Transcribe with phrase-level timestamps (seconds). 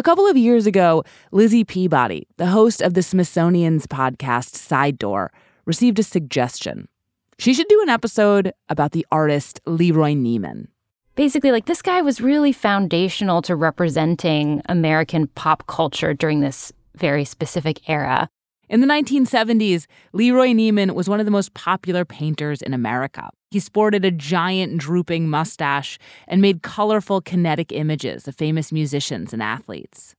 [0.00, 5.28] A couple of years ago, Lizzie Peabody, the host of the Smithsonian's podcast Sidedoor,
[5.66, 6.88] received a suggestion.
[7.36, 10.68] She should do an episode about the artist Leroy Neiman.
[11.16, 17.26] Basically, like this guy was really foundational to representing American pop culture during this very
[17.26, 18.30] specific era.
[18.70, 23.28] In the 1970s, Leroy Neiman was one of the most popular painters in America.
[23.50, 25.98] He sported a giant drooping mustache
[26.28, 30.14] and made colorful kinetic images of famous musicians and athletes.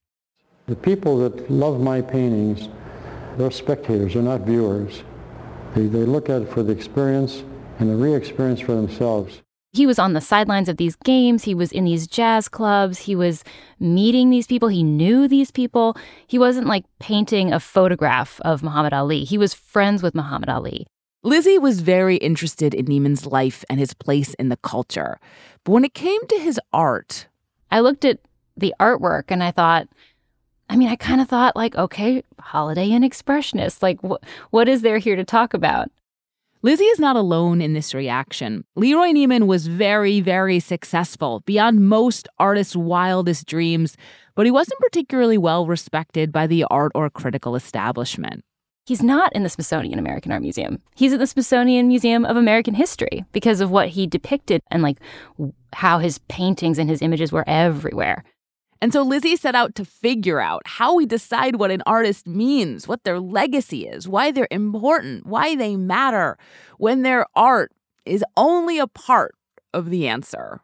[0.68, 2.68] The people that love my paintings,
[3.38, 5.04] they're spectators, they're not viewers.
[5.76, 7.44] They, they look at it for the experience
[7.80, 9.42] and the re-experience for themselves.
[9.72, 11.46] He was on the sidelines of these games.
[11.46, 13.00] He was in these jazz clubs.
[13.00, 13.46] He was
[13.80, 14.68] meeting these people.
[14.68, 15.96] He knew these people.
[16.28, 19.24] He wasn't like painting a photograph of Muhammad Ali.
[19.24, 20.86] He was friends with Muhammad Ali.
[21.24, 25.20] Lizzie was very interested in Neiman's life and his place in the culture.
[25.64, 27.28] But when it came to his art,
[27.70, 28.20] I looked at
[28.58, 29.88] the artwork and I thought,
[30.68, 33.84] I mean, I kind of thought like, okay, Holiday Inn expressionist.
[33.84, 35.92] Like, wh- what is there here to talk about?
[36.64, 38.64] Lizzie is not alone in this reaction.
[38.76, 43.98] Leroy Neiman was very, very successful, beyond most artists' wildest dreams,
[44.36, 48.44] but he wasn't particularly well respected by the art or critical establishment.
[48.86, 50.82] He's not in the Smithsonian American Art Museum.
[50.96, 54.98] He's at the Smithsonian Museum of American History because of what he depicted and like
[55.74, 58.24] how his paintings and his images were everywhere.
[58.82, 62.88] And so Lizzie set out to figure out how we decide what an artist means,
[62.88, 66.38] what their legacy is, why they're important, why they matter,
[66.80, 67.72] when their art
[68.06, 69.36] is only a part
[69.72, 70.62] of the answer.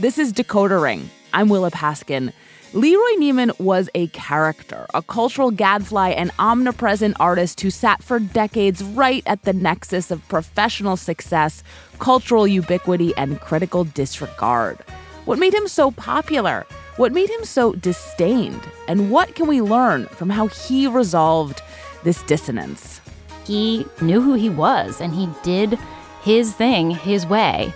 [0.00, 1.10] This is Decoder Ring.
[1.32, 2.32] I'm Willa Paskin.
[2.72, 8.80] Leroy Neiman was a character, a cultural gadfly and omnipresent artist who sat for decades
[8.80, 11.64] right at the nexus of professional success,
[11.98, 14.78] cultural ubiquity, and critical disregard.
[15.24, 16.64] What made him so popular?
[16.96, 18.62] What made him so disdained?
[18.86, 21.60] And what can we learn from how he resolved
[22.04, 23.00] this dissonance?
[23.44, 25.76] He knew who he was and he did
[26.22, 27.74] his thing his way.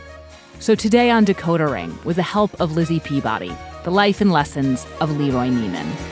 [0.62, 3.53] So today on Decoder Ring, with the help of Lizzie Peabody,
[3.83, 6.12] the Life and Lessons of Leroy Neiman.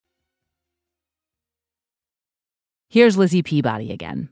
[2.91, 4.27] Here's Lizzie Peabody again.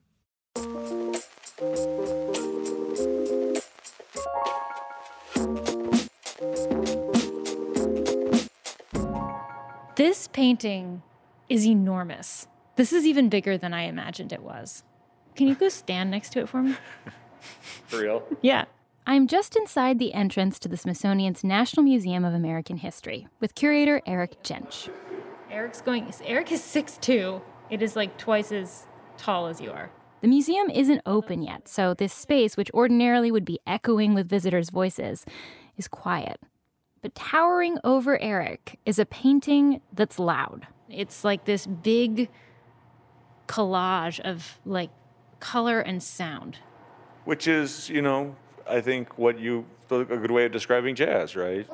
[9.96, 11.04] This painting
[11.48, 12.50] is enormous.
[12.76, 14.84] This is even bigger than I imagined it was.
[15.38, 16.76] Can you go stand next to it for me?
[17.88, 18.24] For real?
[18.42, 18.66] Yeah.
[19.08, 24.02] I'm just inside the entrance to the Smithsonian's National Museum of American History with curator
[24.06, 24.90] Eric Jentsch.
[25.50, 27.42] Eric's going, Eric is 6'2.
[27.70, 28.88] It is like twice as
[29.18, 29.92] tall as you are.
[30.22, 34.70] The museum isn't open yet, so this space, which ordinarily would be echoing with visitors'
[34.70, 35.26] voices,
[35.78, 36.42] is quiet.
[37.02, 40.68] But towering over Eric is a painting that's loud.
[40.90, 42.30] It's like this big
[43.48, 44.90] collage of like
[45.40, 46.58] color and sound.
[47.24, 48.36] Which is, you know,
[48.68, 51.66] I think what you a good way of describing jazz, right?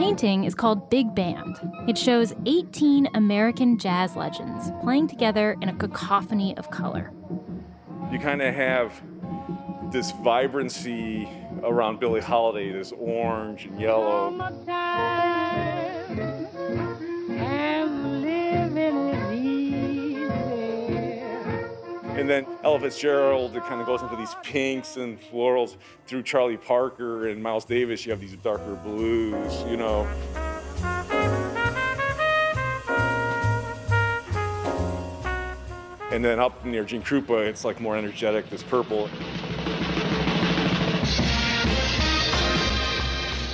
[0.00, 1.60] Painting is called Big Band.
[1.86, 7.12] It shows 18 American jazz legends playing together in a cacophony of color.
[8.10, 8.98] You kind of have
[9.92, 11.28] this vibrancy
[11.62, 14.30] around Billie Holiday, this orange and yellow.
[22.20, 25.78] And then Ella Fitzgerald, it kind of goes into these pinks and florals.
[26.06, 30.06] Through Charlie Parker and Miles Davis, you have these darker blues, you know.
[36.12, 39.08] And then up near Gene Krupa, it's like more energetic, this purple.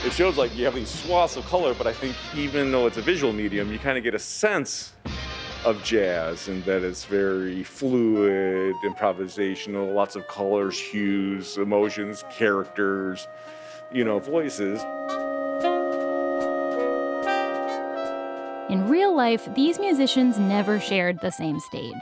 [0.05, 2.97] It shows like you have these swaths of color, but I think even though it's
[2.97, 4.93] a visual medium, you kind of get a sense
[5.67, 13.27] of jazz and that it's very fluid, improvisational, lots of colors, hues, emotions, characters,
[13.93, 14.81] you know, voices.
[18.71, 21.95] In real life, these musicians never shared the same stage.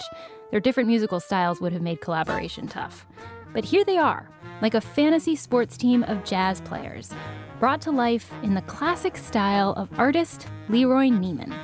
[0.50, 3.06] Their different musical styles would have made collaboration tough.
[3.54, 4.28] But here they are,
[4.60, 7.12] like a fantasy sports team of jazz players,
[7.60, 11.54] brought to life in the classic style of artist Leroy Neiman.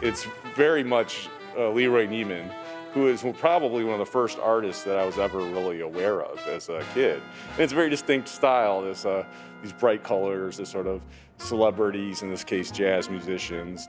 [0.00, 0.26] It's
[0.56, 2.50] very much uh, Leroy Neiman,
[2.92, 6.38] who is probably one of the first artists that I was ever really aware of
[6.48, 7.20] as a kid.
[7.52, 9.24] And it's a very distinct style, this, uh,
[9.62, 11.02] these bright colors, this sort of
[11.36, 13.88] celebrities, in this case, jazz musicians.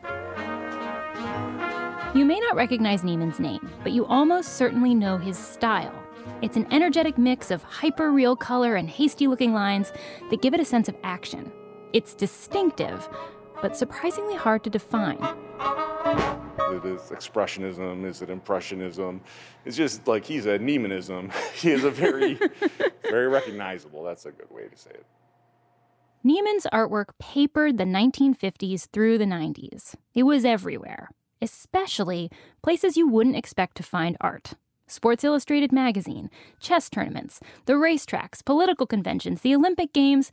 [2.13, 5.93] You may not recognize Neiman's name, but you almost certainly know his style.
[6.41, 9.93] It's an energetic mix of hyper real color and hasty looking lines
[10.29, 11.51] that give it a sense of action.
[11.93, 13.07] It's distinctive,
[13.61, 15.17] but surprisingly hard to define.
[16.59, 19.21] It is expressionism, is it impressionism?
[19.65, 21.33] It's just like he's a Neimanism.
[21.53, 22.39] he is a very,
[23.03, 24.03] very recognizable.
[24.03, 25.05] That's a good way to say it.
[26.25, 29.95] Neiman's artwork papered the 1950s through the 90s.
[30.13, 31.09] It was everywhere
[31.41, 32.31] especially
[32.63, 34.53] places you wouldn't expect to find art.
[34.87, 36.29] Sports Illustrated magazine,
[36.59, 40.31] chess tournaments, the racetracks, political conventions, the Olympic Games,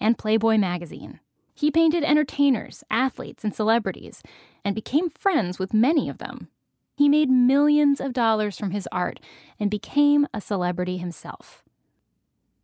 [0.00, 1.20] and Playboy magazine.
[1.56, 4.22] He painted entertainers, athletes, and celebrities,
[4.62, 6.48] and became friends with many of them.
[6.96, 9.18] He made millions of dollars from his art
[9.58, 11.64] and became a celebrity himself.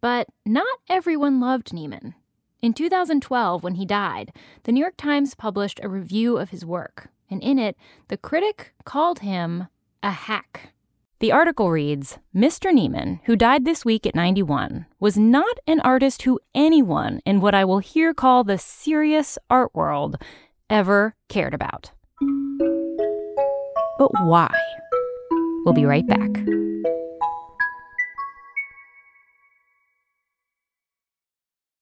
[0.02, 2.12] But not everyone loved Neiman.
[2.60, 4.30] In 2012, when he died,
[4.64, 7.78] the New York Times published a review of his work, and in it,
[8.08, 9.68] the critic called him
[10.02, 10.71] a hack.
[11.22, 12.72] The article reads Mr.
[12.72, 17.54] Neiman, who died this week at 91, was not an artist who anyone in what
[17.54, 20.16] I will here call the serious art world
[20.68, 21.92] ever cared about.
[24.00, 24.52] But why?
[25.64, 26.61] We'll be right back.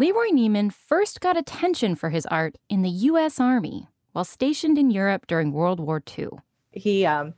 [0.00, 3.38] Leroy Neiman first got attention for his art in the U.S.
[3.38, 6.28] Army while stationed in Europe during World War II.
[6.72, 7.34] He um,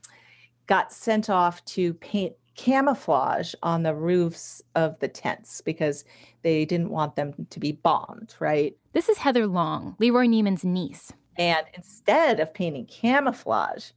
[0.68, 6.04] got sent off to paint camouflage on the roofs of the tents because
[6.42, 8.76] they didn't want them to be bombed, right?
[8.92, 11.12] This is Heather Long, Leroy Neiman's niece.
[11.36, 13.90] And instead of painting camouflage,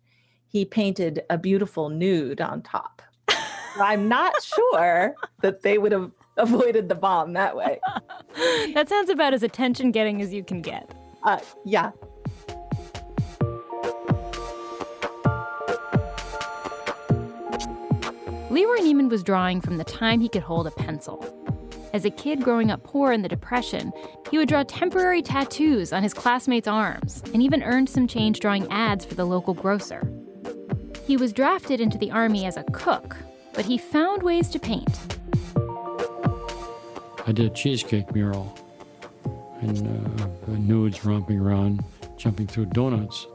[0.48, 3.04] he painted a beautiful nude on top.
[3.80, 7.80] I'm not sure that they would have avoided the bomb that way.
[8.74, 10.94] that sounds about as attention getting as you can get.
[11.24, 11.92] Uh, yeah.
[18.50, 21.26] Leroy Neiman was drawing from the time he could hold a pencil.
[21.94, 23.92] As a kid growing up poor in the Depression,
[24.30, 28.70] he would draw temporary tattoos on his classmates' arms and even earned some change drawing
[28.72, 30.06] ads for the local grocer.
[31.08, 33.16] He was drafted into the Army as a cook,
[33.54, 35.15] but he found ways to paint.
[37.28, 38.56] I did a cheesecake mural
[39.62, 41.84] and uh, nudes romping around,
[42.18, 43.26] jumping through donuts.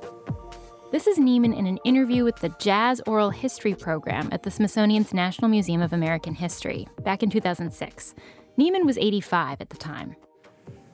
[0.92, 5.12] This is Neiman in an interview with the Jazz Oral History Program at the Smithsonian's
[5.12, 8.14] National Museum of American History back in 2006.
[8.58, 10.14] Neiman was 85 at the time.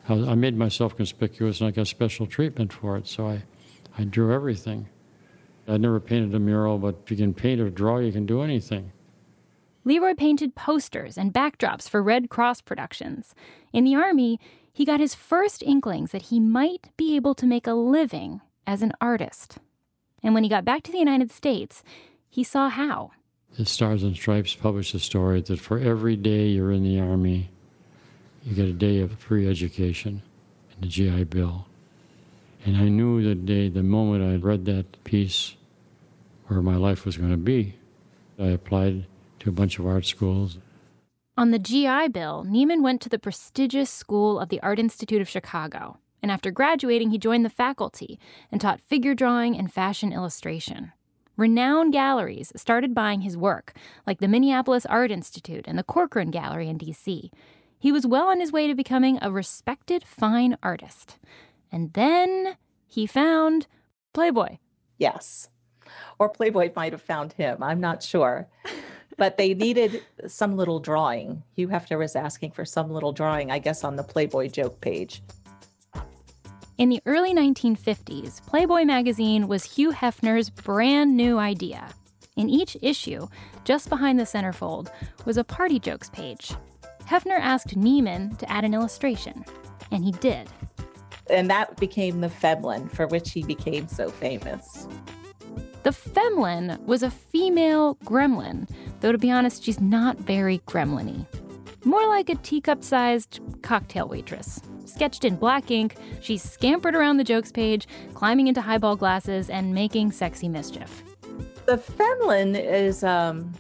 [0.09, 3.43] I made myself conspicuous and I got special treatment for it, so I,
[3.99, 4.89] I drew everything.
[5.69, 8.41] I never painted a mural, but if you can paint or draw, you can do
[8.41, 8.93] anything.
[9.87, 13.37] Leroy painted posters and backdrops for Red Cross productions.
[13.73, 14.41] In the Army,
[14.73, 18.83] he got his first inklings that he might be able to make a living as
[18.83, 19.59] an artist.
[20.25, 21.85] And when he got back to the United States,
[22.29, 23.13] he saw how.
[23.57, 27.51] The Stars and Stripes published a story that for every day you're in the Army,
[28.43, 30.21] you get a day of free education
[30.75, 31.65] in the GI Bill.
[32.65, 35.55] And I knew the day, the moment I read that piece,
[36.49, 37.77] where my life was going to be.
[38.37, 39.07] I applied
[39.41, 40.59] to a bunch of art schools.
[41.37, 45.29] On the GI Bill, Neiman went to the prestigious School of the Art Institute of
[45.29, 48.19] Chicago and after graduating, he joined the faculty
[48.51, 50.91] and taught figure drawing and fashion illustration.
[51.37, 53.75] Renowned galleries started buying his work,
[54.09, 57.31] like the Minneapolis Art Institute and the Corcoran Gallery in D.C.
[57.79, 61.19] He was well on his way to becoming a respected fine artist.
[61.71, 62.57] And then
[62.89, 63.69] he found
[64.13, 64.57] Playboy.
[64.99, 65.51] Yes.
[66.19, 67.63] Or Playboy might have found him.
[67.63, 68.49] I'm not sure.
[69.17, 71.43] but they needed some little drawing.
[71.55, 75.23] Hugh Hefner was asking for some little drawing, I guess, on the Playboy joke page.
[76.79, 81.89] In the early 1950s, Playboy magazine was Hugh Hefner's brand new idea.
[82.37, 83.29] In each issue,
[83.65, 84.89] just behind the centerfold,
[85.25, 86.53] was a party jokes page.
[87.05, 89.43] Hefner asked Neiman to add an illustration,
[89.91, 90.51] and he did.
[91.31, 94.87] And that became the Femlin, for which he became so famous.
[95.87, 101.25] The Femlin was a female gremlin, though to be honest, she's not very gremlin
[101.85, 104.61] More like a teacup sized cocktail waitress.
[104.85, 109.73] Sketched in black ink, she scampered around the jokes page, climbing into highball glasses and
[109.73, 111.05] making sexy mischief.
[111.67, 113.53] The Femlin is um,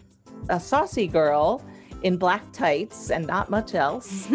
[0.48, 1.64] a saucy girl
[2.02, 4.26] in black tights and not much else.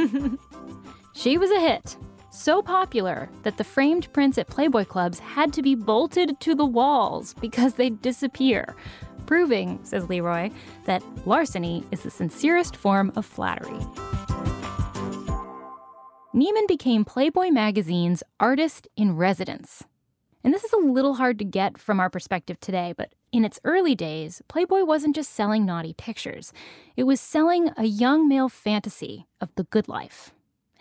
[1.13, 1.98] she was a hit.
[2.33, 6.65] So popular that the framed prints at Playboy clubs had to be bolted to the
[6.65, 8.73] walls because they'd disappear,
[9.25, 10.50] proving, says Leroy,
[10.85, 13.85] that larceny is the sincerest form of flattery.
[16.33, 19.83] Neiman became Playboy magazine's artist in residence.
[20.41, 23.59] And this is a little hard to get from our perspective today, but in its
[23.65, 26.53] early days, Playboy wasn't just selling naughty pictures,
[26.95, 30.31] it was selling a young male fantasy of the good life.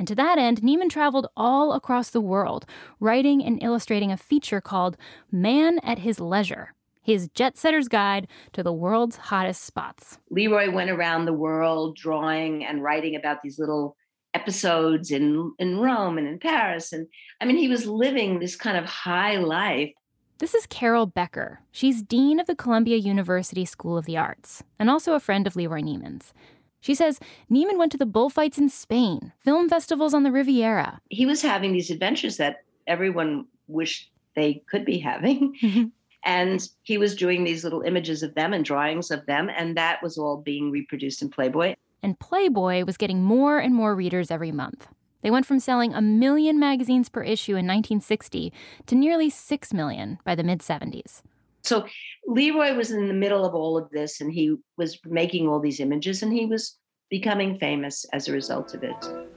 [0.00, 2.64] And to that end, Neiman traveled all across the world,
[3.00, 4.96] writing and illustrating a feature called
[5.30, 10.16] Man at His Leisure, his jet setter's guide to the world's hottest spots.
[10.30, 13.94] Leroy went around the world drawing and writing about these little
[14.32, 17.06] episodes in in Rome and in Paris and
[17.40, 19.92] I mean he was living this kind of high life.
[20.38, 21.60] This is Carol Becker.
[21.72, 25.56] She's dean of the Columbia University School of the Arts and also a friend of
[25.56, 26.32] Leroy Neiman's.
[26.80, 27.20] She says
[27.50, 31.00] Neiman went to the bullfights in Spain, film festivals on the Riviera.
[31.10, 35.92] He was having these adventures that everyone wished they could be having.
[36.22, 40.02] And he was doing these little images of them and drawings of them, and that
[40.02, 44.52] was all being reproduced in Playboy and Playboy was getting more and more readers every
[44.52, 44.88] month.
[45.22, 48.52] They went from selling a million magazines per issue in 1960
[48.86, 51.22] to nearly 6 million by the mid 70s.
[51.62, 51.86] So
[52.26, 55.80] Leroy was in the middle of all of this and he was making all these
[55.80, 56.78] images and he was
[57.10, 59.30] becoming famous as a result of it.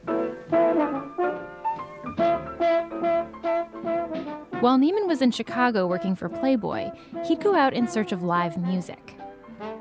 [4.62, 6.92] While Neiman was in Chicago working for Playboy,
[7.26, 9.16] he'd go out in search of live music.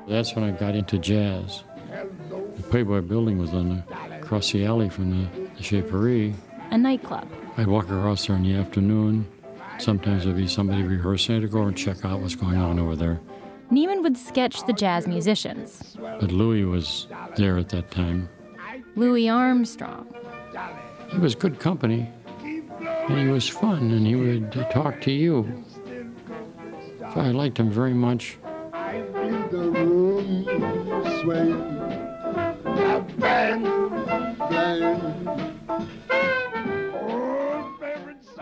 [0.09, 1.63] That's when I got into jazz.
[2.57, 6.33] The Playboy building was on the, across the alley from the, the Chez Paree.
[6.71, 7.29] A nightclub.
[7.55, 9.25] I'd walk across there in the afternoon.
[9.79, 11.41] Sometimes there'd be somebody rehearsing.
[11.41, 13.19] to go and check out what's going on over there.
[13.71, 15.97] Neiman would sketch the jazz musicians.
[15.99, 18.29] But Louis was there at that time.
[18.95, 20.13] Louis Armstrong.
[21.09, 22.09] He was good company,
[22.43, 25.63] and he was fun, and he would talk to you.
[27.13, 28.37] So I liked him very much.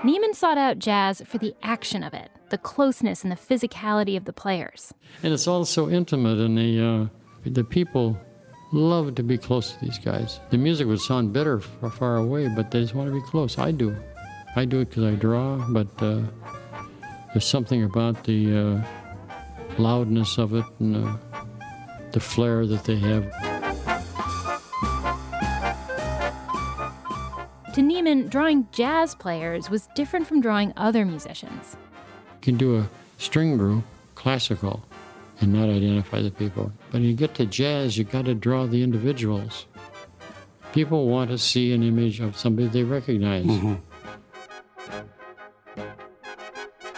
[0.03, 4.25] Neiman sought out jazz for the action of it, the closeness and the physicality of
[4.25, 4.91] the players.
[5.22, 7.10] And it's all so intimate, and the,
[7.46, 8.17] uh, the people
[8.74, 10.39] love to be close to these guys.
[10.50, 13.60] The music would sound better far, far away, but they just want to be close.
[13.60, 13.96] I do.
[14.55, 16.22] I do it because I draw, but uh,
[17.31, 18.84] there's something about the uh,
[19.77, 21.17] loudness of it and uh,
[22.12, 23.50] the flair that they have.
[27.81, 31.75] To Neiman, drawing jazz players was different from drawing other musicians.
[32.35, 33.83] You can do a string group,
[34.13, 34.83] classical,
[35.39, 36.71] and not identify the people.
[36.91, 39.65] But when you get to jazz, you got to draw the individuals.
[40.73, 43.45] People want to see an image of somebody they recognize.
[43.45, 43.73] Mm-hmm.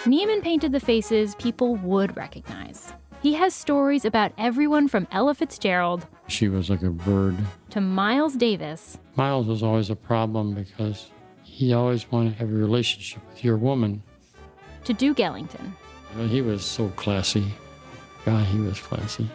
[0.04, 2.92] Neiman painted the faces people would recognize.
[3.22, 7.38] He has stories about everyone from Ella Fitzgerald She was like a bird.
[7.74, 11.10] To Miles Davis Miles was always a problem because
[11.42, 14.04] he always wanted to have a relationship with your woman.
[14.84, 15.76] to Duke Ellington.
[16.16, 17.44] Know, he was so classy.
[18.26, 19.28] God, he was classy.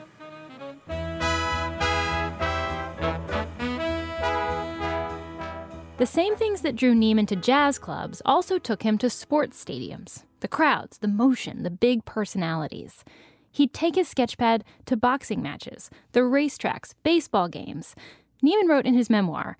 [5.97, 10.23] The same things that drew Neiman to jazz clubs also took him to sports stadiums.
[10.39, 13.03] The crowds, the motion, the big personalities.
[13.51, 17.97] He'd take his sketchpad to boxing matches, the racetracks, baseball games.
[18.43, 19.57] Neiman wrote in his memoir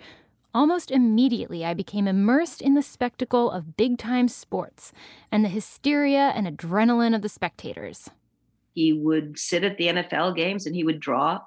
[0.55, 4.93] Almost immediately, I became immersed in the spectacle of big time sports
[5.31, 8.11] and the hysteria and adrenaline of the spectators.
[8.75, 11.41] He would sit at the NFL games and he would draw.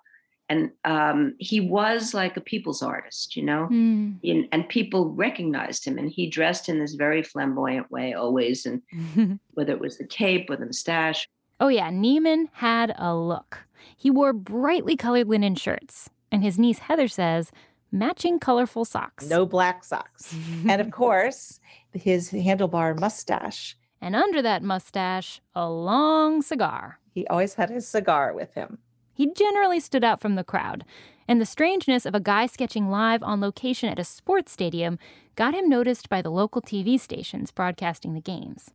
[0.49, 3.67] And um, he was like a people's artist, you know?
[3.67, 4.13] Hmm.
[4.21, 5.97] In- and people recognized him.
[5.97, 8.65] And he dressed in this very flamboyant way always.
[8.65, 8.81] And
[9.53, 11.27] whether it was the cape or the mustache,
[11.61, 13.59] Oh, yeah, Neiman had a look.
[13.95, 17.51] He wore brightly colored linen shirts, and his niece Heather says
[17.91, 19.27] matching colorful socks.
[19.29, 20.33] No black socks.
[20.67, 21.59] and of course,
[21.93, 23.75] his handlebar mustache.
[23.99, 26.99] And under that mustache, a long cigar.
[27.13, 28.79] He always had his cigar with him.
[29.13, 30.85] He generally stood out from the crowd,
[31.27, 34.97] and the strangeness of a guy sketching live on location at a sports stadium
[35.35, 38.71] got him noticed by the local TV stations broadcasting the games.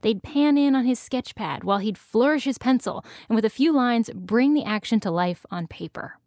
[0.00, 3.50] They'd pan in on his sketch pad while he'd flourish his pencil and, with a
[3.50, 6.18] few lines, bring the action to life on paper.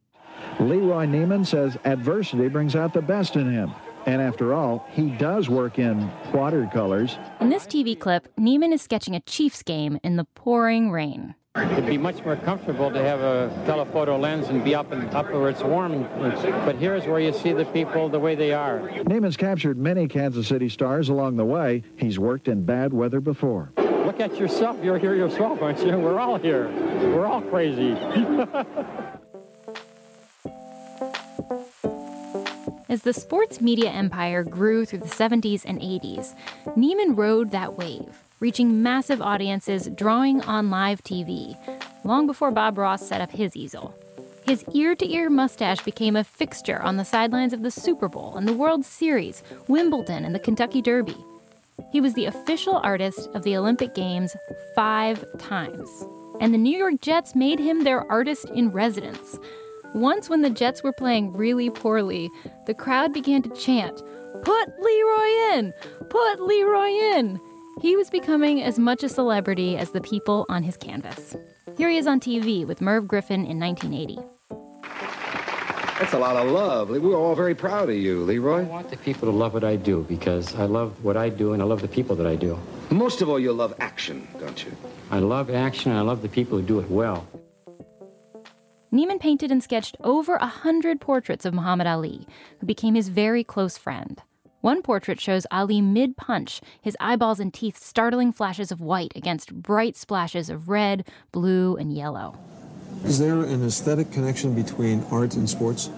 [0.60, 3.72] Leroy Neiman says adversity brings out the best in him.
[4.06, 7.18] And after all, he does work in watercolors.
[7.42, 11.36] In this TV clip, Neiman is sketching a Chiefs game in the pouring rain.
[11.58, 15.32] It'd be much more comfortable to have a telephoto lens and be up and up
[15.32, 16.04] where it's warm.
[16.20, 18.80] But here's where you see the people the way they are.
[18.80, 21.84] Neiman's captured many Kansas City stars along the way.
[21.96, 23.72] He's worked in bad weather before.
[23.78, 24.78] Look at yourself.
[24.84, 25.98] You're here yourself, aren't you?
[25.98, 26.70] We're all here.
[27.14, 27.92] We're all crazy.
[32.90, 36.34] As the sports media empire grew through the 70s and 80s,
[36.78, 41.58] Neiman rode that wave, reaching massive audiences, drawing on live TV,
[42.06, 43.94] long before Bob Ross set up his easel.
[44.46, 48.38] His ear to ear mustache became a fixture on the sidelines of the Super Bowl
[48.38, 51.18] and the World Series, Wimbledon, and the Kentucky Derby.
[51.92, 54.34] He was the official artist of the Olympic Games
[54.76, 55.90] five times.
[56.40, 59.38] And the New York Jets made him their artist in residence.
[59.98, 62.30] Once, when the Jets were playing really poorly,
[62.68, 64.04] the crowd began to chant,
[64.44, 65.74] Put Leroy in!
[66.12, 67.40] Put Leroy in!
[67.82, 71.36] He was becoming as much a celebrity as the people on his canvas.
[71.78, 74.20] Here he is on TV with Merv Griffin in 1980.
[76.00, 76.90] That's a lot of love.
[76.90, 78.60] We're all very proud of you, Leroy.
[78.60, 81.54] I want the people to love what I do because I love what I do
[81.54, 82.60] and I love the people that I do.
[82.92, 84.72] Most of all, you love action, don't you?
[85.10, 87.26] I love action and I love the people who do it well.
[88.92, 92.26] Neiman painted and sketched over a hundred portraits of Muhammad Ali,
[92.60, 94.22] who became his very close friend.
[94.62, 99.54] One portrait shows Ali mid punch, his eyeballs and teeth startling flashes of white against
[99.54, 102.38] bright splashes of red, blue, and yellow.
[103.04, 105.90] Is there an aesthetic connection between art and sports?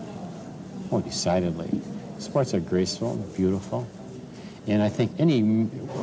[0.91, 1.81] Oh, decidedly.
[2.17, 3.87] Sports are graceful and beautiful.
[4.65, 5.43] And I think any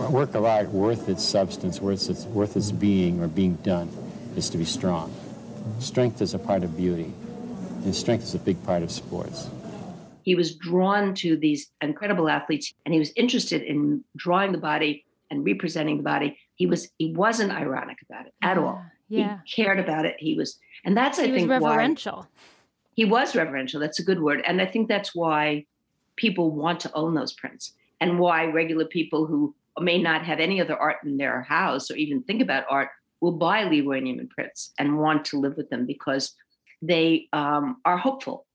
[0.09, 3.91] work of art worth its substance, worth its, worth its being or being done,
[4.37, 5.13] is to be strong.
[5.79, 7.13] Strength is a part of beauty,
[7.85, 9.49] and strength is a big part of sports.
[10.23, 15.05] he was drawn to these incredible athletes and he was interested in drawing the body
[15.31, 16.37] and representing the body.
[16.57, 18.83] He was he wasn't ironic about it at all.
[19.09, 19.39] Yeah.
[19.45, 20.17] He cared about it.
[20.19, 22.27] He was and that's I he was think why reverential.
[22.95, 23.79] he was reverential.
[23.81, 24.43] That's a good word.
[24.45, 25.67] And I think that's why
[26.17, 30.61] people want to own those prints and why regular people who may not have any
[30.61, 32.89] other art in their house or even think about art
[33.21, 36.35] will buy Leroy Neiman prints and want to live with them because
[36.83, 38.47] they um, are hopeful.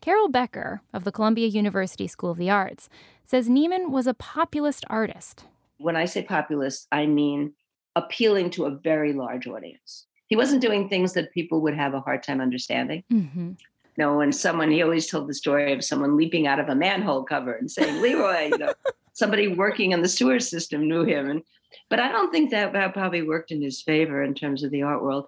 [0.00, 2.88] Carol Becker of the Columbia University School of the Arts
[3.24, 5.44] says Neiman was a populist artist.
[5.78, 7.52] When I say populist, I mean
[7.96, 10.06] appealing to a very large audience.
[10.28, 13.02] He wasn't doing things that people would have a hard time understanding.
[13.12, 13.52] Mm-hmm.
[13.96, 17.24] No, when someone, he always told the story of someone leaping out of a manhole
[17.24, 18.72] cover and saying, Leroy, you know,
[19.12, 21.28] somebody working in the sewer system knew him.
[21.28, 21.42] And,
[21.88, 24.82] but I don't think that, that probably worked in his favor in terms of the
[24.82, 25.26] art world.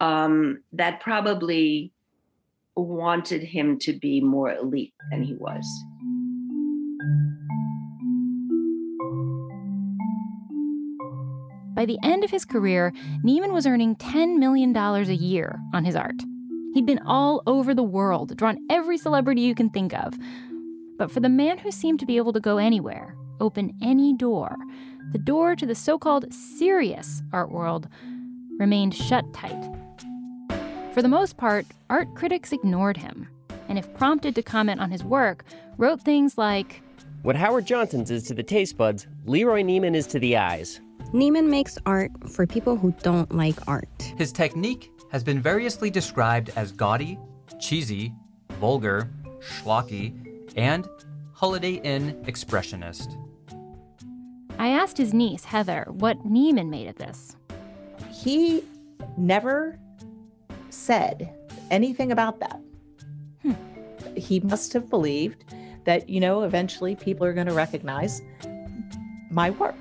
[0.00, 1.92] Um, that probably
[2.76, 5.66] wanted him to be more elite than he was.
[11.74, 12.92] By the end of his career,
[13.24, 16.22] Neiman was earning $10 million a year on his art.
[16.74, 20.14] He'd been all over the world, drawn every celebrity you can think of.
[20.98, 24.56] But for the man who seemed to be able to go anywhere, open any door,
[25.12, 27.88] the door to the so called serious art world
[28.58, 29.62] remained shut tight.
[30.94, 33.28] For the most part, art critics ignored him,
[33.68, 35.44] and if prompted to comment on his work,
[35.78, 36.82] wrote things like
[37.22, 40.80] What Howard Johnson's is to the taste buds, Leroy Neiman is to the eyes.
[41.12, 44.12] Neiman makes art for people who don't like art.
[44.16, 47.18] His technique has been variously described as gaudy,
[47.60, 48.12] cheesy,
[48.60, 50.14] vulgar, schlocky,
[50.56, 50.88] and
[51.32, 53.18] Holiday Inn expressionist.
[54.62, 57.34] I asked his niece, Heather, what Neiman made of this.
[58.12, 58.62] He
[59.16, 59.76] never
[60.70, 61.34] said
[61.72, 62.60] anything about that.
[63.42, 63.54] Hmm.
[64.16, 65.42] He must have believed
[65.82, 68.22] that, you know, eventually people are going to recognize
[69.32, 69.74] my work.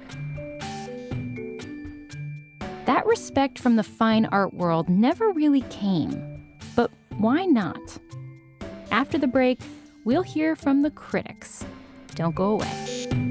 [2.86, 6.58] That respect from the fine art world never really came.
[6.76, 6.90] But
[7.20, 8.00] why not?
[8.90, 9.60] After the break,
[10.06, 11.64] we'll hear from the critics.
[12.16, 13.31] Don't go away.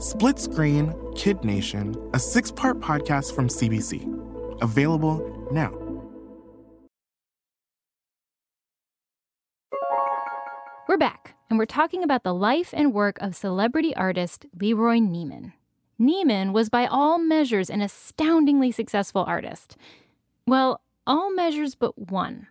[0.00, 4.06] Split Screen Kid Nation, a six part podcast from CBC.
[4.62, 5.72] Available now.
[10.86, 15.52] We're back, and we're talking about the life and work of celebrity artist Leroy Neiman.
[16.00, 19.76] Neiman was, by all measures, an astoundingly successful artist.
[20.46, 22.46] Well, all measures but one.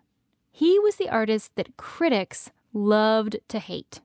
[0.52, 4.02] He was the artist that critics loved to hate.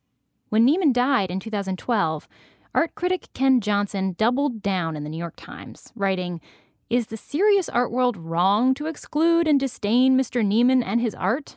[0.48, 2.28] When Neiman died in 2012,
[2.74, 6.40] art critic Ken Johnson doubled down in the New York Times, writing,
[6.90, 10.44] Is the serious art world wrong to exclude and disdain Mr.
[10.44, 11.56] Neiman and his art?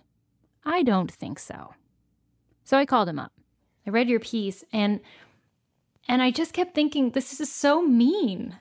[0.65, 1.73] I don't think so.
[2.63, 3.32] So I called him up.
[3.86, 4.99] I read your piece and
[6.08, 8.56] and I just kept thinking this is so mean.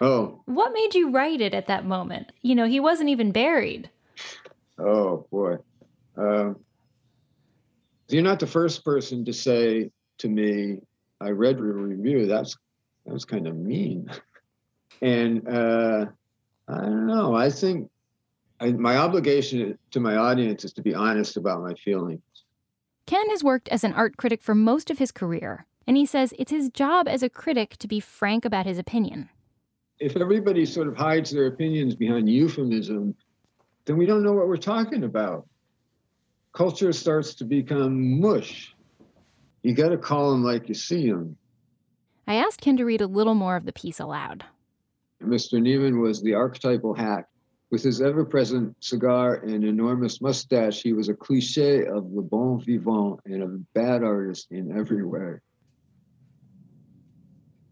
[0.00, 0.40] Oh.
[0.46, 2.32] What made you write it at that moment?
[2.42, 3.90] You know, he wasn't even buried.
[4.78, 5.56] Oh boy.
[6.16, 6.56] Um,
[8.08, 10.78] you're not the first person to say to me,
[11.20, 12.26] I read your review.
[12.26, 12.56] That's
[13.04, 14.10] that was kind of mean.
[15.00, 16.06] And uh,
[16.66, 17.36] I don't know.
[17.36, 17.88] I think
[18.58, 22.20] I, my obligation to my audience is to be honest about my feelings.
[23.06, 26.34] Ken has worked as an art critic for most of his career, and he says
[26.38, 29.28] it's his job as a critic to be frank about his opinion.
[30.00, 33.14] If everybody sort of hides their opinions behind euphemism,
[33.84, 35.46] then we don't know what we're talking about.
[36.52, 38.74] Culture starts to become mush.
[39.62, 41.36] You got to call them like you see them.
[42.26, 44.44] I asked Ken to read a little more of the piece aloud.
[45.22, 45.60] Mr.
[45.60, 47.28] Neiman was the archetypal hack.
[47.70, 52.60] With his ever present cigar and enormous mustache, he was a cliche of the bon
[52.60, 55.34] vivant and a bad artist in every way.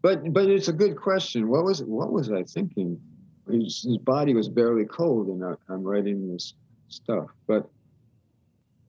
[0.03, 1.47] But but it's a good question.
[1.47, 3.01] What was what was I thinking?
[3.49, 6.53] His, his body was barely cold, and I, I'm writing this
[6.89, 7.29] stuff.
[7.47, 7.67] But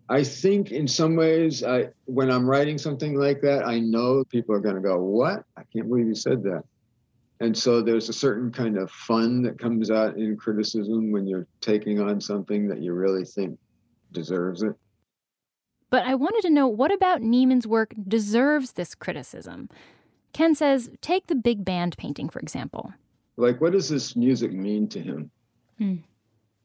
[0.09, 4.55] I think in some ways, I when I'm writing something like that, I know people
[4.55, 5.44] are going to go, "What?
[5.57, 6.64] I can't believe you said that."
[7.40, 11.47] And so there's a certain kind of fun that comes out in criticism when you're
[11.61, 13.59] taking on something that you really think
[14.12, 14.75] deserves it.
[15.90, 19.68] But I wanted to know what about Neiman's work deserves this criticism?
[20.33, 22.92] Ken says, take the big band painting, for example.
[23.37, 25.31] Like, what does this music mean to him?
[25.79, 25.97] Hmm.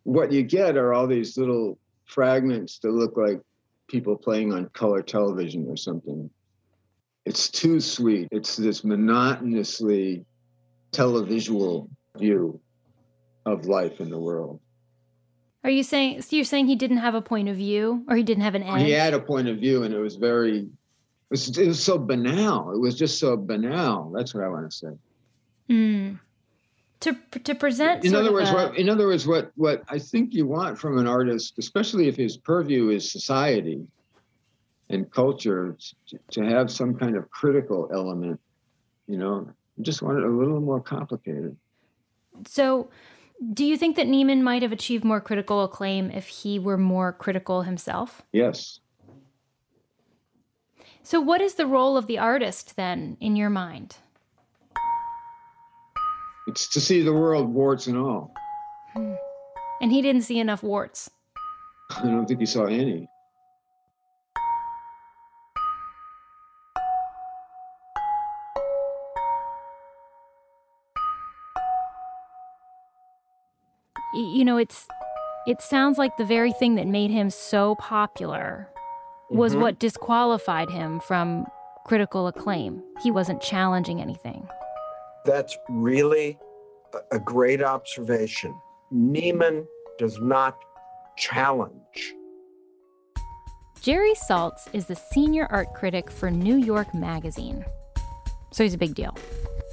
[0.04, 1.78] What you get are all these little
[2.13, 3.41] fragments that look like
[3.88, 6.30] people playing on color television or something.
[7.26, 8.28] It's too sweet.
[8.32, 10.26] It's this monotonously
[10.91, 12.60] televisual view
[13.45, 14.60] of life in the world.
[15.63, 18.23] Are you saying so you're saying he didn't have a point of view or he
[18.23, 18.82] didn't have an edge?
[18.82, 20.67] He had a point of view and it was very
[21.34, 22.71] was, it was so banal.
[22.71, 24.12] It was just so banal.
[24.12, 24.91] That's what I want to say.
[25.69, 26.19] Mm.
[27.04, 27.13] To
[27.44, 28.06] to present.
[28.06, 30.98] In other words, a- what in other words, what what I think you want from
[30.98, 33.86] an artist, especially if his purview is society
[34.89, 35.76] and culture,
[36.32, 38.39] to, have some kind of critical element.
[39.08, 41.58] You know, you just want it a little more complicated.
[42.48, 42.89] So,
[43.54, 47.12] do you think that Neiman might have achieved more critical acclaim if he were more
[47.12, 48.22] critical himself?
[48.32, 48.80] Yes.
[51.02, 53.98] So, what is the role of the artist then in your mind?
[56.48, 58.34] It's to see the world warts and all.
[58.94, 59.14] Hmm.
[59.82, 61.10] And he didn't see enough warts.
[61.98, 63.08] I don't think he saw any.
[74.14, 74.88] You know, it's
[75.48, 78.70] it sounds like the very thing that made him so popular
[79.30, 79.62] was Mhm.
[79.62, 81.48] what disqualified him from
[81.86, 82.82] critical acclaim.
[83.02, 84.48] He wasn't challenging anything.
[85.26, 86.38] That's really
[87.12, 88.54] a- great observation.
[88.94, 89.66] Neiman
[89.98, 90.58] does not
[91.18, 92.14] challenge.
[93.82, 97.66] Jerry Saltz is the senior art critic for New York Magazine.
[98.52, 99.16] So he's a big deal.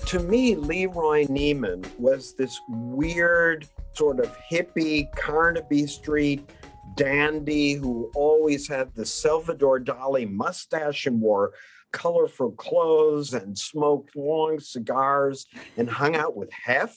[0.06, 6.48] To me, Leroy Neiman was this weird, sort of hippie Carnaby Street
[6.96, 11.52] dandy who always had the Salvador Dali mustache and wore
[11.92, 16.96] colorful clothes and smoked long cigars and hung out with Hef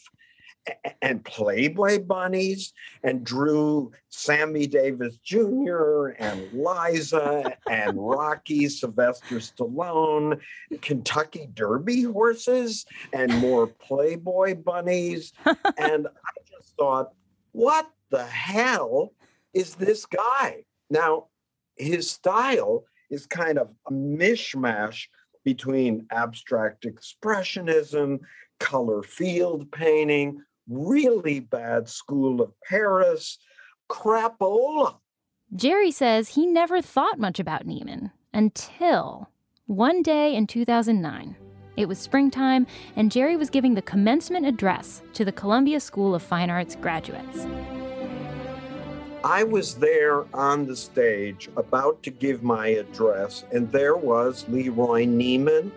[1.01, 6.09] and Playboy bunnies and drew Sammy Davis Jr.
[6.19, 10.39] and Liza and Rocky Sylvester Stallone,
[10.81, 15.33] Kentucky Derby horses and more Playboy bunnies.
[15.77, 17.11] and I just thought,
[17.51, 19.13] what the hell
[19.53, 20.63] is this guy?
[20.89, 21.27] Now,
[21.75, 25.05] his style is kind of a mishmash
[25.43, 28.19] between abstract expressionism,
[28.59, 33.37] color field painting, really bad school of Paris,
[33.89, 34.97] crapola.
[35.55, 39.29] Jerry says he never thought much about Neiman until
[39.67, 41.35] one day in 2009.
[41.75, 46.21] It was springtime, and Jerry was giving the commencement address to the Columbia School of
[46.23, 47.45] Fine Arts graduates.
[49.23, 55.05] I was there on the stage about to give my address, and there was Leroy
[55.05, 55.71] Neiman.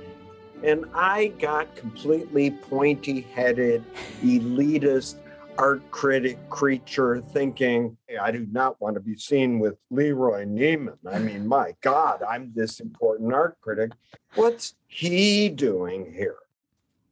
[0.65, 3.85] And I got completely pointy headed,
[4.23, 5.17] elitist
[5.59, 10.99] art critic creature thinking, "Hey, I do not want to be seen with Leroy Neiman.
[11.07, 13.93] I mean, my God, I'm this important art critic.
[14.35, 16.37] What's he doing here?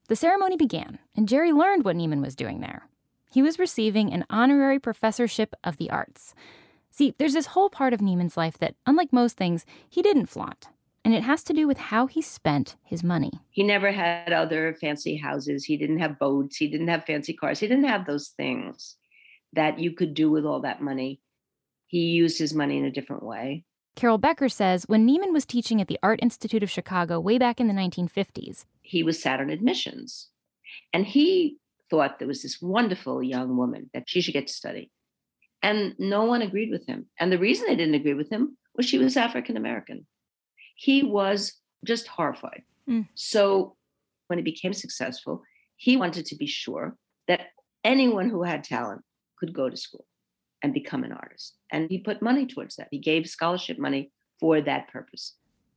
[0.09, 2.89] The ceremony began, and Jerry learned what Neiman was doing there.
[3.35, 6.37] He was receiving an honorary professorship of the arts.
[6.93, 10.69] See, there's this whole part of Neiman's life that, unlike most things, he didn't flaunt.
[11.05, 13.33] And it has to do with how he spent his money.
[13.51, 15.65] He never had other fancy houses.
[15.65, 16.59] He didn't have boats.
[16.59, 17.59] He didn't have fancy cars.
[17.59, 18.95] He didn't have those things
[19.53, 21.21] that you could do with all that money.
[21.89, 23.65] He used his money in a different way.
[23.97, 27.59] Carol Becker says when Neiman was teaching at the Art Institute of Chicago way back
[27.59, 30.29] in the 1950s, He was Saturn admissions.
[30.93, 31.59] And he
[31.95, 34.91] thought there was this wonderful young woman that she should get to study.
[35.63, 37.07] And no one agreed with him.
[37.19, 40.07] And the reason they didn't agree with him was she was African American.
[40.77, 41.55] He was
[41.85, 42.63] just horrified.
[42.89, 43.09] Mm.
[43.15, 43.77] So
[44.27, 45.43] when he became successful,
[45.77, 46.97] he wanted to be sure
[47.29, 47.49] that
[47.83, 49.03] anyone who had talent
[49.39, 50.07] could go to school
[50.63, 51.55] and become an artist.
[51.71, 52.89] And he put money towards that.
[52.91, 55.35] He gave scholarship money for that purpose.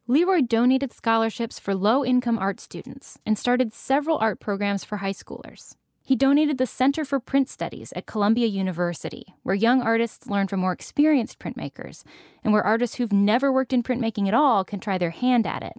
[0.08, 5.14] Leroy donated scholarships for low income art students and started several art programs for high
[5.14, 5.76] schoolers.
[6.08, 10.62] He donated the Center for Print Studies at Columbia University, where young artists learn from
[10.62, 12.06] more experienced printmakers,
[12.46, 15.64] and where artists who've never worked in printmaking at all can try their hand at
[15.64, 15.74] it.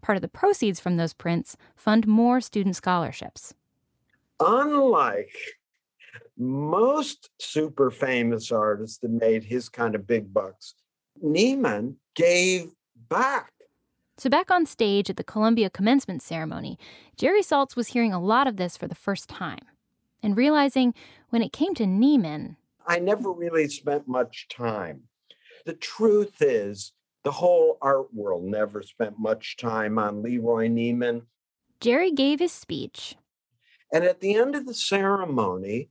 [0.00, 3.52] Part of the proceeds from those prints fund more student scholarships.
[4.40, 5.36] Unlike
[6.38, 10.72] most super famous artists that made his kind of big bucks,
[11.22, 12.72] Neiman gave
[13.10, 13.52] back.
[14.18, 16.78] So, back on stage at the Columbia commencement ceremony,
[17.18, 19.66] Jerry Saltz was hearing a lot of this for the first time
[20.22, 20.94] and realizing
[21.28, 25.02] when it came to Neiman, I never really spent much time.
[25.66, 26.92] The truth is,
[27.24, 31.22] the whole art world never spent much time on Leroy Neiman.
[31.80, 33.16] Jerry gave his speech.
[33.92, 35.90] And at the end of the ceremony,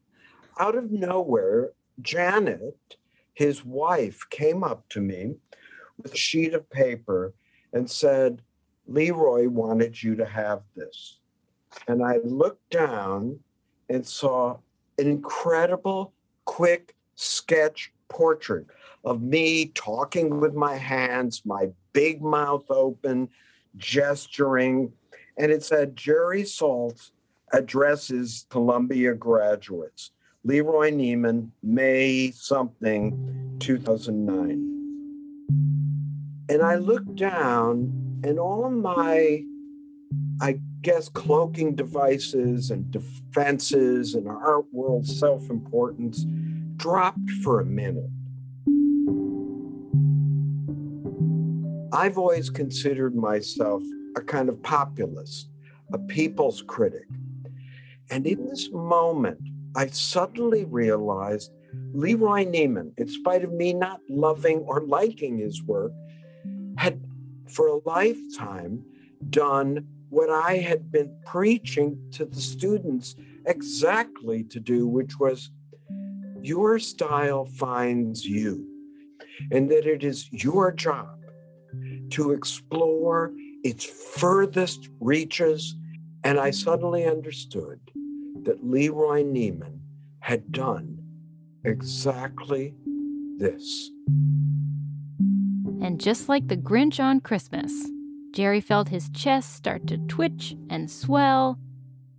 [0.58, 2.98] out of nowhere, Janet,
[3.34, 5.36] his wife, came up to me
[6.02, 7.34] with a sheet of paper
[7.76, 8.42] and said,
[8.88, 11.20] Leroy wanted you to have this.
[11.88, 13.38] And I looked down
[13.90, 14.58] and saw
[14.98, 16.14] an incredible,
[16.46, 18.66] quick sketch portrait
[19.04, 23.30] of me talking with my hands, my big mouth open,
[23.76, 24.92] gesturing,
[25.38, 27.12] and it said Jerry Saltz
[27.52, 30.12] addresses Columbia graduates.
[30.46, 34.75] Leroy Neiman, May something, 2009.
[36.48, 39.44] And I looked down, and all of my,
[40.42, 46.24] I guess, cloaking devices and defenses and art world self importance
[46.78, 48.10] dropped for a minute.
[51.92, 53.82] I've always considered myself
[54.16, 55.50] a kind of populist,
[55.94, 57.08] a people's critic.
[58.12, 59.40] And in this moment,
[59.76, 61.52] I suddenly realized
[61.96, 65.92] LeRoy Neiman, in spite of me not loving or liking his work,
[66.78, 67.02] had
[67.48, 68.84] for a lifetime
[69.30, 75.52] done what I had been preaching to the students exactly to do, which was
[76.42, 78.68] your style finds you,
[79.52, 81.20] and that it is your job
[82.12, 83.34] to explore
[83.64, 85.76] its furthest reaches.
[86.24, 87.80] And I suddenly understood
[88.44, 89.80] that LeRoy Neiman
[90.20, 91.00] had done
[91.64, 92.76] exactly
[93.38, 93.92] this.
[95.86, 97.72] And just like the Grinch on Christmas,
[98.32, 101.60] Jerry felt his chest start to twitch and swell.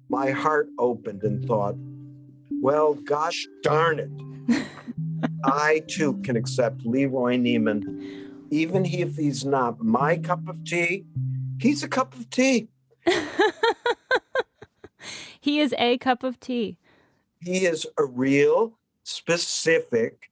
[0.09, 1.75] My heart opened and thought,
[2.63, 4.63] well, gosh darn it.
[5.45, 8.31] I too can accept LeRoy Neiman.
[8.53, 11.05] Even if he's not my cup of tea,
[11.59, 12.69] he's a cup of tea.
[15.41, 16.79] he is a cup of tea.
[17.41, 20.31] He is a real, specific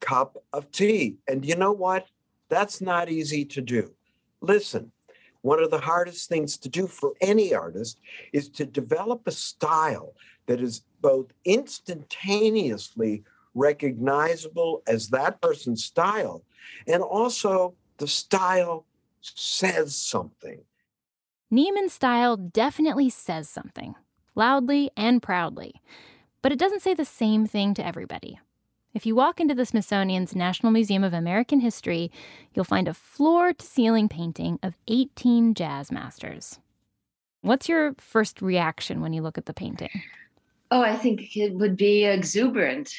[0.00, 1.16] cup of tea.
[1.26, 2.08] And you know what?
[2.54, 3.90] That's not easy to do.
[4.40, 4.92] Listen,
[5.42, 7.98] one of the hardest things to do for any artist
[8.32, 10.14] is to develop a style
[10.46, 13.24] that is both instantaneously
[13.56, 16.44] recognizable as that person's style
[16.86, 18.86] and also the style
[19.20, 20.60] says something.
[21.52, 23.96] Neiman's style definitely says something,
[24.36, 25.82] loudly and proudly,
[26.40, 28.38] but it doesn't say the same thing to everybody.
[28.94, 32.12] If you walk into the Smithsonian's National Museum of American History,
[32.54, 36.60] you'll find a floor to ceiling painting of 18 jazz masters.
[37.40, 39.90] What's your first reaction when you look at the painting?
[40.70, 42.94] Oh, I think it would be exuberant.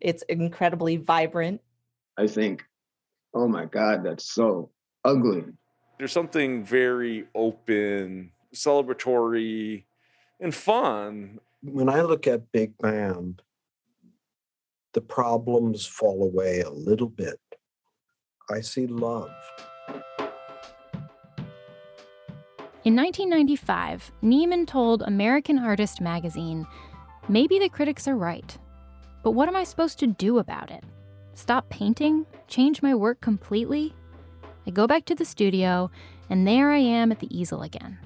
[0.00, 1.60] It's incredibly vibrant.
[2.16, 2.64] I think,
[3.34, 4.70] oh my God, that's so
[5.04, 5.42] ugly.
[5.98, 9.82] There's something very open, celebratory,
[10.38, 11.40] and fun.
[11.60, 13.42] When I look at Big Band,
[14.94, 17.40] the problems fall away a little bit.
[18.50, 19.30] I see love.
[22.84, 26.66] In 1995, Neiman told American Artist magazine,
[27.28, 28.56] Maybe the critics are right,
[29.22, 30.84] but what am I supposed to do about it?
[31.32, 32.26] Stop painting?
[32.46, 33.94] Change my work completely?
[34.66, 35.90] I go back to the studio,
[36.28, 37.98] and there I am at the easel again.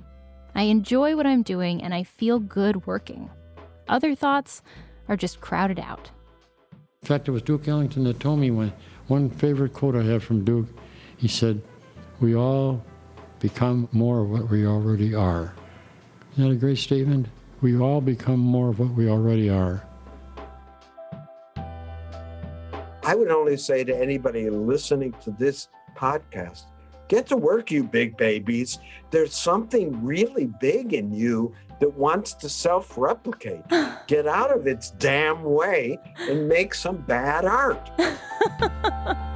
[0.55, 3.29] I enjoy what I'm doing, and I feel good working.
[3.89, 4.63] Other thoughts
[5.09, 6.11] are just crowded out.
[7.03, 8.73] In fact, it was Duke Ellington that told me one,
[9.07, 10.67] one favorite quote I have from Duke.
[11.17, 11.63] He said,
[12.21, 12.85] We all
[13.41, 15.55] become more of what we already are.
[16.33, 17.29] Isn't that a great statement?
[17.61, 19.83] We all become more of what we already are.
[23.05, 26.65] I would only say to anybody listening to this podcast
[27.09, 28.81] get to work, you big babies.
[29.11, 33.63] There's something really big in you that wants to self replicate.
[34.07, 37.91] Get out of its damn way and make some bad art.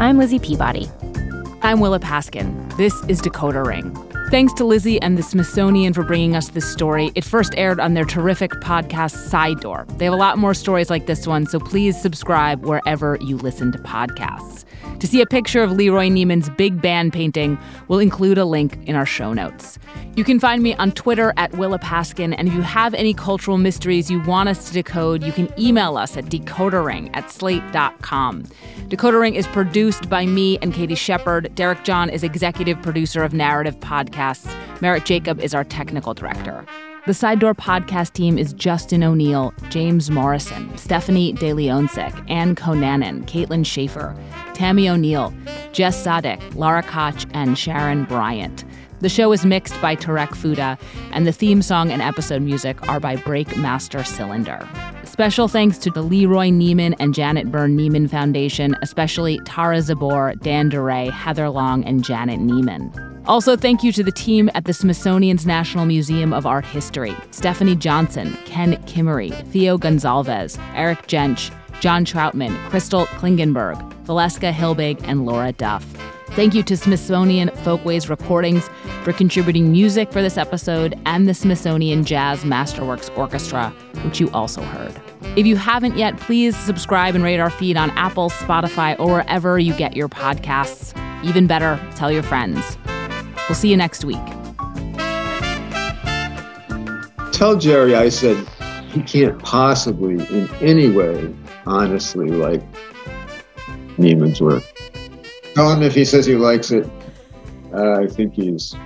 [0.00, 0.88] I'm Lizzie Peabody.
[1.60, 2.76] I'm Willa Paskin.
[2.76, 4.07] This is Decoder Ring.
[4.30, 7.10] Thanks to Lizzie and the Smithsonian for bringing us this story.
[7.14, 9.86] It first aired on their terrific podcast, Sidedoor.
[9.96, 13.72] They have a lot more stories like this one, so please subscribe wherever you listen
[13.72, 14.66] to podcasts.
[15.00, 18.96] To see a picture of LeRoy Neiman's big band painting, we'll include a link in
[18.96, 19.78] our show notes.
[20.16, 23.58] You can find me on Twitter at Willa Paskin, and if you have any cultural
[23.58, 28.42] mysteries you want us to decode, you can email us at decodering at slate.com.
[28.88, 31.54] Decoder Ring is produced by me and Katie Shepherd.
[31.54, 33.78] Derek John is executive producer of Narrative
[34.18, 34.80] Podcasts.
[34.80, 36.64] Merritt Jacob is our technical director.
[37.06, 43.24] The Sidedoor podcast team is Justin O'Neill, James Morrison, Stephanie De Leon Tzic, Ann Conanan,
[43.26, 44.16] Caitlin Shaffer,
[44.54, 45.32] Tami O'Neill,
[45.72, 48.64] Jess Sadeq, Lara Koch, and Sharon Bryant.
[49.00, 50.76] The show is mixed by Tarek Fouda,
[51.12, 54.68] and the theme song and episode music are by Breakmaster Cylinder.
[55.18, 60.70] Special thanks to the LeRoy Neiman and Janet Byrne Neiman Foundation, especially Tara Zabor, Dan
[60.70, 63.24] Duray, Heather Long, and Janet Neiman.
[63.26, 67.74] Also, thank you to the team at the Smithsonian's National Museum of Art History Stephanie
[67.74, 75.50] Johnson, Ken Kimery, Theo Gonzalvez, Eric Jentsch, John Troutman, Krystal Klingenberg, Valeska Hilbig, and Laura
[75.50, 75.84] Duff.
[76.32, 78.68] Thank you to Smithsonian Folkways Recordings
[79.02, 83.70] for contributing music for this episode and the Smithsonian Jazz Masterworks Orchestra,
[84.04, 84.94] which you also heard.
[85.36, 89.58] If you haven't yet, please subscribe and rate our feed on Apple, Spotify, or wherever
[89.58, 90.94] you get your podcasts.
[91.24, 92.78] Even better, tell your friends.
[93.48, 94.18] We'll see you next week.
[97.32, 98.46] Tell Jerry I said
[98.90, 101.34] he can't possibly, in any way,
[101.66, 102.62] honestly like
[103.96, 104.62] Neiman's work.
[105.58, 106.88] Tell him if he says he likes it,
[107.74, 108.76] uh, I think he's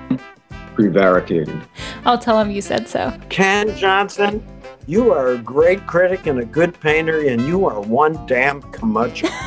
[0.75, 1.63] prevaricating.
[2.07, 3.15] I'll tell him you said so.
[3.29, 4.43] Ken Johnson,
[4.87, 9.29] you are a great critic and a good painter, and you are one damn curmudgeon.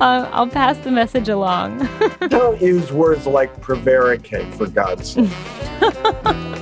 [0.00, 1.88] Uh, I'll pass the message along.
[2.28, 5.28] Don't use words like prevaricate, for God's sake.